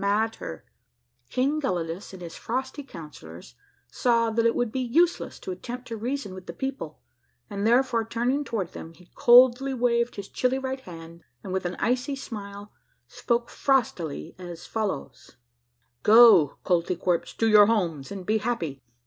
[0.01, 0.61] "A MARVELLOUS UNDERGROUND
[1.61, 3.55] JOURNEY 175 King Gelidus and his frosty councillors
[3.91, 6.97] saw that it would be useless to attempt to reason with the people,
[7.51, 11.67] and therefore turn ing toward them, he coldly waved his chilly right hand, and with
[11.67, 12.71] an icy smile
[13.07, 15.37] spoke frostily as follows,
[16.01, 18.81] —"Go, Koltykwerps to your homes, and he happy.